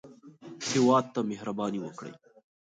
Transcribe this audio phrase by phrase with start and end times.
[0.67, 2.13] هېواد ته مهرباني وکړئ